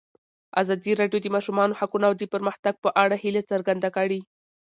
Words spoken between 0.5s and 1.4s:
ازادي راډیو د د